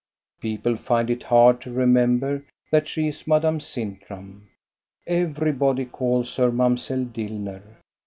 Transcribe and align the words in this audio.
People 0.39 0.77
find 0.77 1.11
it 1.11 1.21
hard 1.21 1.61
to 1.61 1.71
remember 1.71 2.43
that 2.71 2.87
she 2.87 3.09
is 3.09 3.27
Madame* 3.27 3.59
Sintram. 3.59 4.49
Everybody 5.05 5.85
calls 5.85 6.37
her 6.37 6.51
Mamselle 6.51 7.05
Dillner. 7.05 7.61